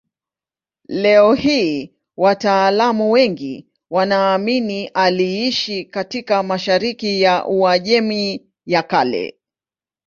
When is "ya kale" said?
8.65-9.37